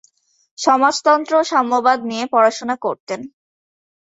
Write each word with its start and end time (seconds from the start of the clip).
সমাজতন্ত্র 0.57 1.33
ও 1.39 1.49
সাম্যবাদ 1.51 1.99
নিয়ে 2.09 2.25
পড়াশোনা 2.33 2.75
করতেন। 2.85 3.19